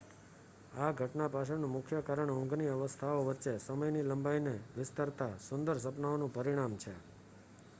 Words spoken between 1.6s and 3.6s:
મુખ્ય કારણ ઊંઘની અવસ્થાઓ વચ્ચે